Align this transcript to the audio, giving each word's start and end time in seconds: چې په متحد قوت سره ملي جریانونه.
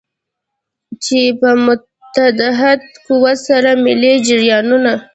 چې 1.03 1.19
په 1.39 1.49
متحد 1.65 2.79
قوت 3.05 3.37
سره 3.47 3.71
ملي 3.85 4.13
جریانونه. 4.27 4.93